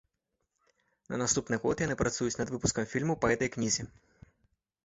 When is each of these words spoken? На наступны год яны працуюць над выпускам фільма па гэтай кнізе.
На 1.13 1.19
наступны 1.23 1.59
год 1.65 1.83
яны 1.85 1.97
працуюць 2.01 2.39
над 2.39 2.53
выпускам 2.57 2.91
фільма 2.95 3.17
па 3.27 3.33
гэтай 3.33 3.49
кнізе. 3.59 3.83